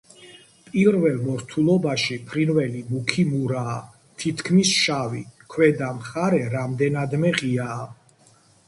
პირველ 0.69 1.19
მორთულობაში 1.25 2.17
ფრინველი 2.31 2.81
მუქი 2.95 3.27
მურაა, 3.35 3.77
თითქმის 4.25 4.75
შავი, 4.81 5.25
ქვედა 5.55 5.95
მხარე 6.03 6.45
რამდენადმე 6.59 7.37
ღიაა. 7.43 7.81